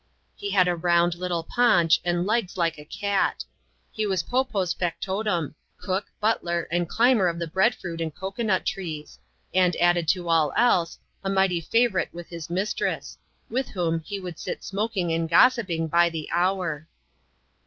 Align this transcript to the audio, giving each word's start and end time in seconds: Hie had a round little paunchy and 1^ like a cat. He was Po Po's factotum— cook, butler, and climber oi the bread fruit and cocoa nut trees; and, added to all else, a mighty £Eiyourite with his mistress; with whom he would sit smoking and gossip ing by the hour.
Hie 0.41 0.49
had 0.51 0.67
a 0.67 0.75
round 0.75 1.13
little 1.13 1.43
paunchy 1.43 2.01
and 2.03 2.25
1^ 2.27 2.57
like 2.57 2.79
a 2.79 2.85
cat. 2.85 3.45
He 3.91 4.07
was 4.07 4.23
Po 4.23 4.43
Po's 4.43 4.73
factotum— 4.73 5.53
cook, 5.77 6.07
butler, 6.19 6.67
and 6.71 6.89
climber 6.89 7.29
oi 7.31 7.37
the 7.37 7.45
bread 7.45 7.75
fruit 7.75 8.01
and 8.01 8.11
cocoa 8.15 8.41
nut 8.41 8.65
trees; 8.65 9.19
and, 9.53 9.75
added 9.75 10.07
to 10.07 10.27
all 10.27 10.53
else, 10.57 10.97
a 11.23 11.29
mighty 11.29 11.61
£Eiyourite 11.61 12.11
with 12.13 12.29
his 12.29 12.49
mistress; 12.49 13.19
with 13.47 13.67
whom 13.67 13.99
he 13.99 14.19
would 14.19 14.39
sit 14.39 14.63
smoking 14.63 15.13
and 15.13 15.29
gossip 15.29 15.69
ing 15.69 15.85
by 15.87 16.09
the 16.09 16.27
hour. 16.33 16.87